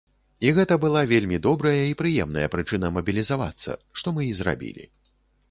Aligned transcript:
І 0.45 0.51
гэта 0.57 0.77
была 0.85 1.03
вельмі 1.11 1.37
добрая 1.47 1.73
і 1.89 1.91
прыемная 1.99 2.47
прычына 2.57 2.91
мабілізавацца, 2.97 3.79
што 4.01 4.17
мы 4.19 4.27
і 4.31 4.35
зрабілі. 4.41 4.91